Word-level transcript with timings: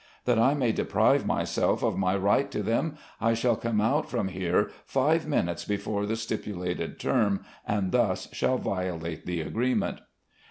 That 0.25 0.39
I 0.39 0.55
may 0.55 0.71
deprive 0.71 1.27
myself 1.27 1.83
of 1.83 1.95
my 1.95 2.17
right 2.17 2.49
to 2.49 2.63
them, 2.63 2.97
I 3.21 3.35
shall 3.35 3.55
come 3.55 3.79
out 3.79 4.09
from 4.09 4.29
here 4.29 4.71
five 4.83 5.27
minutes 5.27 5.63
before 5.63 6.07
the 6.07 6.15
stipulated 6.15 6.99
term, 6.99 7.45
and 7.67 7.91
thus 7.91 8.27
shall 8.33 8.57
violate 8.57 9.27
the 9.27 9.41
agreement." 9.41 9.99